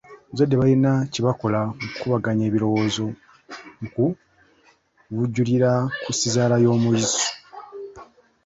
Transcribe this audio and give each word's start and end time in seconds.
Abazadde 0.27 0.55
balina 0.61 0.91
kye 1.11 1.21
bakola 1.27 1.59
mu 1.81 1.87
kukubaganya 1.93 2.43
ebirowoozo 2.49 3.05
mu 3.79 3.87
kuvujjirira 3.93 5.71
ku 6.03 6.11
sizaala 6.19 6.55
y'omuyizi. 6.63 7.25